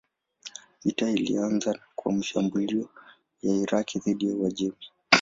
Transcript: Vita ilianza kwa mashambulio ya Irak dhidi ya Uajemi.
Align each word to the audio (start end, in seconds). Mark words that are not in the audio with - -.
Vita 0.83 1.09
ilianza 1.11 1.79
kwa 1.95 2.11
mashambulio 2.13 2.89
ya 3.41 3.53
Irak 3.55 3.97
dhidi 3.97 4.29
ya 4.29 4.35
Uajemi. 4.35 4.77